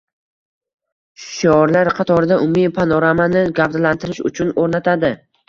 shiorlar 1.25 1.89
qatorida 1.99 2.39
umumiy 2.47 2.71
panoramani 2.79 3.45
gavdalantirish 3.61 4.25
uchun 4.33 4.53
o‘rnatadi. 4.65 5.15